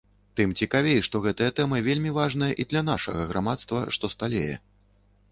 [0.39, 4.55] Тым цікавей, што гэтая тэма вельмі важная і для нашага грамадства, што сталее.